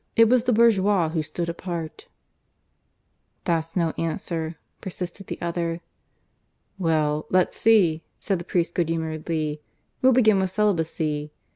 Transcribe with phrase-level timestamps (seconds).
[0.15, 2.07] It was the bourgeois who stood apart."
[3.43, 5.81] "That's no answer," persisted the other.
[6.79, 9.61] "Well, let's see," said the priest good humouredly.
[10.01, 11.33] "We'll begin with celibacy.